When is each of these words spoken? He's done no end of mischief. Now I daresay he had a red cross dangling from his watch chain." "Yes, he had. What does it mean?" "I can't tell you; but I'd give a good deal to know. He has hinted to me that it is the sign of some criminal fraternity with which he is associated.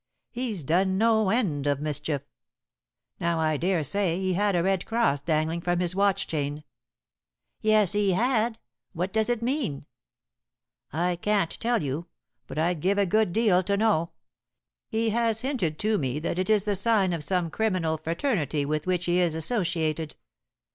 He's 0.31 0.63
done 0.63 0.97
no 0.97 1.29
end 1.29 1.67
of 1.67 1.79
mischief. 1.79 2.23
Now 3.19 3.39
I 3.39 3.55
daresay 3.57 4.17
he 4.17 4.33
had 4.33 4.55
a 4.55 4.63
red 4.63 4.83
cross 4.87 5.21
dangling 5.21 5.61
from 5.61 5.79
his 5.79 5.95
watch 5.95 6.25
chain." 6.25 6.63
"Yes, 7.61 7.93
he 7.93 8.13
had. 8.13 8.57
What 8.93 9.13
does 9.13 9.29
it 9.29 9.43
mean?" 9.43 9.85
"I 10.91 11.17
can't 11.17 11.51
tell 11.51 11.83
you; 11.83 12.07
but 12.47 12.57
I'd 12.57 12.79
give 12.81 12.97
a 12.97 13.05
good 13.05 13.31
deal 13.31 13.61
to 13.61 13.77
know. 13.77 14.09
He 14.87 15.11
has 15.11 15.41
hinted 15.41 15.77
to 15.77 15.99
me 15.99 16.17
that 16.17 16.39
it 16.39 16.49
is 16.49 16.63
the 16.63 16.75
sign 16.75 17.13
of 17.13 17.23
some 17.23 17.51
criminal 17.51 17.99
fraternity 17.99 18.65
with 18.65 18.87
which 18.87 19.05
he 19.05 19.19
is 19.19 19.35
associated. 19.35 20.15